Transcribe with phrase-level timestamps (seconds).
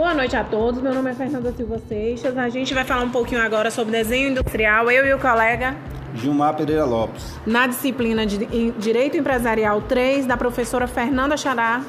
[0.00, 2.34] Boa noite a todos, meu nome é Fernanda Silva Seixas.
[2.38, 5.76] A gente vai falar um pouquinho agora sobre desenho industrial, eu e o colega
[6.14, 7.38] Gilmar Pereira Lopes.
[7.46, 8.38] Na disciplina de
[8.78, 11.82] Direito Empresarial 3, da professora Fernanda Xará.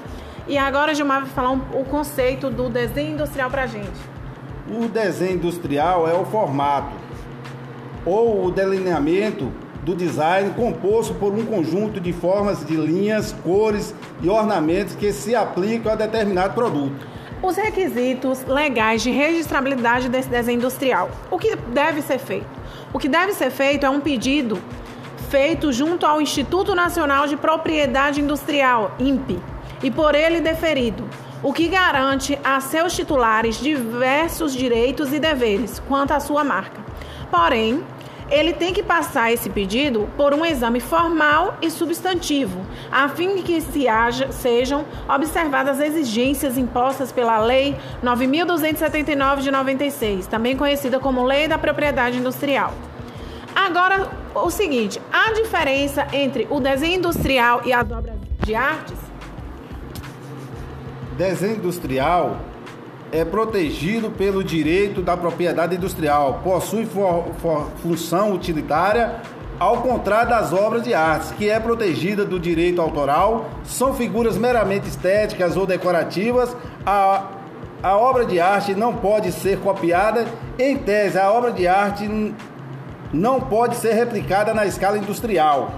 [0.45, 3.97] E agora Gilmar vai falar um, o conceito do desenho industrial para a gente.
[4.69, 6.91] O desenho industrial é o formato
[8.05, 9.49] ou o delineamento
[9.83, 15.33] do design composto por um conjunto de formas de linhas, cores e ornamentos que se
[15.33, 17.10] aplicam a determinado produto.
[17.43, 21.09] Os requisitos legais de registrabilidade desse desenho industrial.
[21.31, 22.45] O que deve ser feito?
[22.93, 24.61] O que deve ser feito é um pedido
[25.29, 29.39] feito junto ao Instituto Nacional de Propriedade Industrial, INPE,
[29.81, 31.03] e por ele deferido,
[31.41, 36.79] o que garante a seus titulares diversos direitos e deveres quanto à sua marca.
[37.31, 37.83] Porém,
[38.31, 43.41] ele tem que passar esse pedido por um exame formal e substantivo, a fim de
[43.43, 50.99] que se haja, sejam observadas as exigências impostas pela Lei 9.279 de 96, também conhecida
[50.99, 52.73] como Lei da Propriedade Industrial.
[53.53, 58.97] Agora, o seguinte: a diferença entre o desenho industrial e as obras de artes?
[61.17, 62.50] Desenho industrial
[63.11, 69.21] é protegido pelo direito da propriedade industrial, possui for, for, função utilitária,
[69.59, 74.87] ao contrário das obras de arte, que é protegida do direito autoral, são figuras meramente
[74.87, 76.55] estéticas ou decorativas.
[76.83, 77.27] A,
[77.83, 80.25] a obra de arte não pode ser copiada.
[80.57, 82.33] Em tese, a obra de arte
[83.13, 85.73] não pode ser replicada na escala industrial.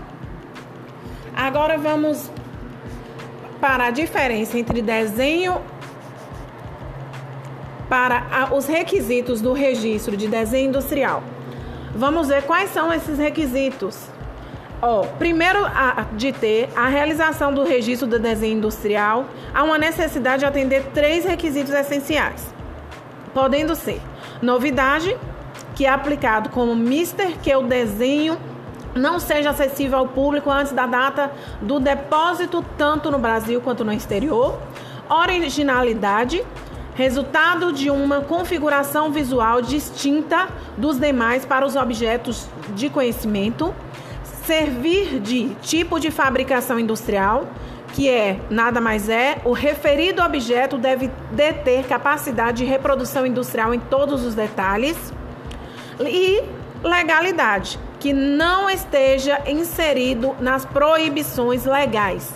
[1.35, 2.31] Agora vamos
[3.59, 5.59] para a diferença entre desenho
[7.93, 11.21] para os requisitos do registro de desenho industrial.
[11.95, 14.07] Vamos ver quais são esses requisitos.
[14.81, 15.59] Ó, primeiro
[16.13, 21.23] de ter a realização do registro do desenho industrial, há uma necessidade de atender três
[21.23, 22.51] requisitos essenciais,
[23.31, 24.01] podendo ser
[24.41, 25.15] novidade,
[25.75, 28.39] que é aplicado como mister, que é o desenho
[28.95, 33.93] não seja acessível ao público antes da data do depósito, tanto no Brasil quanto no
[33.93, 34.57] exterior.
[35.07, 36.43] Originalidade,
[36.95, 43.73] resultado de uma configuração visual distinta dos demais para os objetos de conhecimento,
[44.45, 47.47] servir de tipo de fabricação industrial,
[47.93, 53.79] que é nada mais é o referido objeto deve deter capacidade de reprodução industrial em
[53.79, 55.13] todos os detalhes.
[55.99, 56.43] E
[56.83, 62.31] legalidade, que não esteja inserido nas proibições legais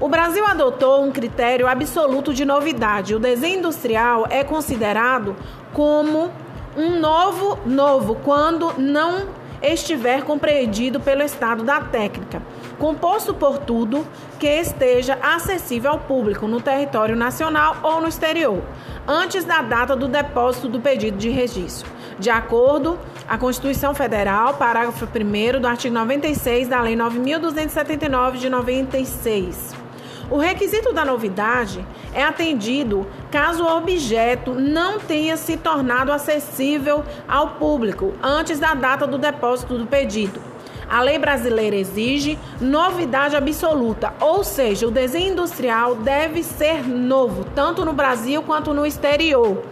[0.00, 3.14] o Brasil adotou um critério absoluto de novidade.
[3.14, 5.34] O desenho industrial é considerado
[5.72, 6.30] como
[6.76, 9.26] um novo novo quando não
[9.62, 12.42] estiver compreendido pelo estado da técnica,
[12.78, 14.06] composto por tudo
[14.38, 18.62] que esteja acessível ao público no território nacional ou no exterior,
[19.08, 25.06] antes da data do depósito do pedido de registro, de acordo a Constituição Federal, parágrafo
[25.06, 29.85] 1 do artigo 96 da Lei 9279 de 96.
[30.28, 37.50] O requisito da novidade é atendido caso o objeto não tenha se tornado acessível ao
[37.50, 40.40] público antes da data do depósito do pedido.
[40.88, 47.84] A lei brasileira exige novidade absoluta, ou seja, o desenho industrial deve ser novo, tanto
[47.84, 49.62] no Brasil quanto no exterior.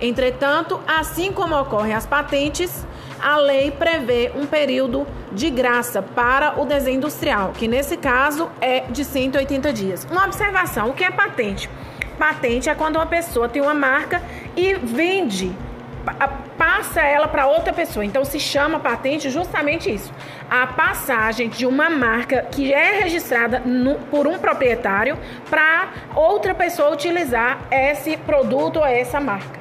[0.00, 2.84] Entretanto, assim como ocorrem as patentes,
[3.20, 8.80] a lei prevê um período de graça para o desenho industrial, que nesse caso é
[8.90, 10.06] de 180 dias.
[10.10, 11.68] Uma observação: o que é patente?
[12.18, 14.20] Patente é quando uma pessoa tem uma marca
[14.56, 15.54] e vende,
[16.56, 18.04] passa ela para outra pessoa.
[18.04, 20.12] Então se chama patente justamente isso:
[20.50, 25.16] a passagem de uma marca que é registrada no, por um proprietário
[25.48, 29.57] para outra pessoa utilizar esse produto ou essa marca.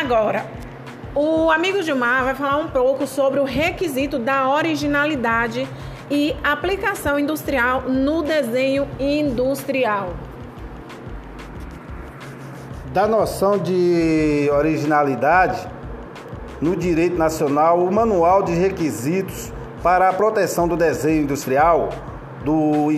[0.00, 0.46] Agora,
[1.14, 5.68] o amigo Gilmar vai falar um pouco sobre o requisito da originalidade
[6.10, 10.14] e aplicação industrial no desenho industrial.
[12.94, 15.68] Da noção de originalidade
[16.62, 21.90] no direito nacional, o Manual de Requisitos para a Proteção do Desenho Industrial
[22.42, 22.90] do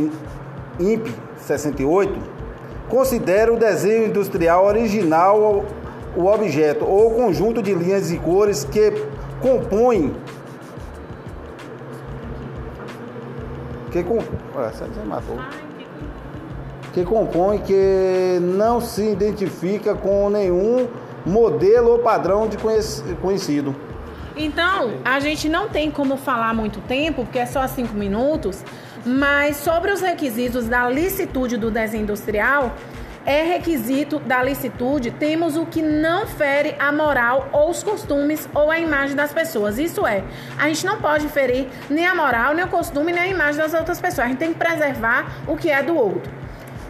[0.78, 2.16] INPE 68
[2.88, 5.64] considera o desenho industrial original
[6.16, 8.92] o objeto ou conjunto de linhas e cores que
[9.40, 10.14] compõem
[13.90, 14.18] que com,
[15.06, 15.38] matou.
[16.94, 20.88] que compõe que não se identifica com nenhum
[21.26, 22.56] modelo ou padrão de
[23.20, 23.76] conhecido.
[24.34, 28.64] Então, a gente não tem como falar muito tempo, porque é só cinco minutos,
[29.04, 32.72] mas sobre os requisitos da licitude do desenho industrial,
[33.24, 38.70] é requisito da licitude, temos o que não fere a moral ou os costumes ou
[38.70, 39.78] a imagem das pessoas.
[39.78, 40.24] Isso é,
[40.58, 43.74] a gente não pode ferir nem a moral, nem o costume, nem a imagem das
[43.74, 44.26] outras pessoas.
[44.26, 46.30] A gente tem que preservar o que é do outro.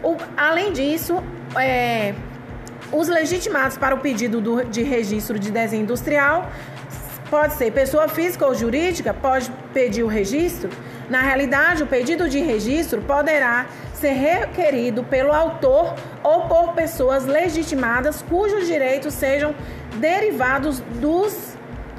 [0.01, 1.23] O, além disso,
[1.55, 2.13] é,
[2.91, 6.49] os legitimados para o pedido do, de registro de desenho industrial
[7.33, 10.69] pode ser pessoa física ou jurídica, pode pedir o registro.
[11.09, 13.65] Na realidade, o pedido de registro poderá
[13.95, 19.55] ser requerido pelo autor ou por pessoas legitimadas cujos direitos sejam
[19.99, 21.52] derivados dos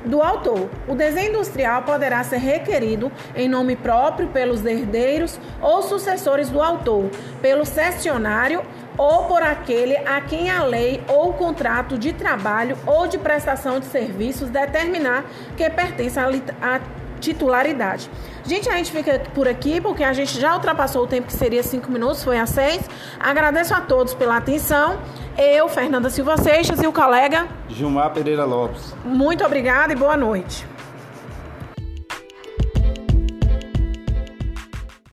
[0.04, 0.68] do autor.
[0.86, 7.10] O desenho industrial poderá ser requerido em nome próprio pelos herdeiros ou sucessores do autor,
[7.40, 8.62] pelo cessionário
[8.96, 13.80] ou por aquele a quem a lei ou o contrato de trabalho ou de prestação
[13.80, 15.24] de serviços determinar
[15.56, 16.80] que pertence à
[17.20, 18.10] titularidade.
[18.44, 21.62] Gente, a gente fica por aqui porque a gente já ultrapassou o tempo que seria
[21.62, 22.82] cinco minutos, foi a seis.
[23.18, 24.98] Agradeço a todos pela atenção.
[25.36, 28.94] Eu, Fernanda Silva Seixas e o colega Gilmar Pereira Lopes.
[29.04, 30.64] Muito obrigada e boa noite.